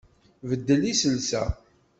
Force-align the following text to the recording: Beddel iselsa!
Beddel 0.49 0.81
iselsa! 0.91 1.43